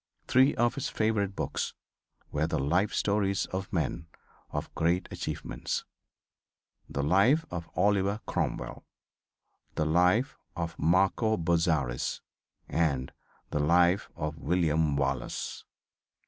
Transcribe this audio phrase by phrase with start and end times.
[0.27, 1.75] Three of his favorite books
[2.31, 4.07] were the life stories of men
[4.49, 5.85] of great achievements:
[6.89, 8.83] "The Life of Oliver Cromwell,"
[9.75, 12.19] "The Life of Marco Bozarris,"
[12.67, 13.11] and
[13.51, 15.65] "The Life of William Wallace."